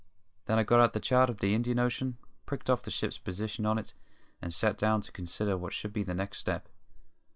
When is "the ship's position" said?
2.81-3.67